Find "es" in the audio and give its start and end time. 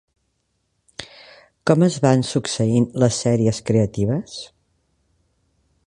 1.89-1.97